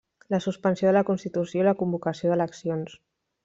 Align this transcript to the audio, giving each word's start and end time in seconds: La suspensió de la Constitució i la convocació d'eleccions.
La 0.33 0.37
suspensió 0.45 0.87
de 0.89 0.93
la 0.95 1.03
Constitució 1.11 1.61
i 1.63 1.67
la 1.69 1.77
convocació 1.85 2.33
d'eleccions. 2.33 3.01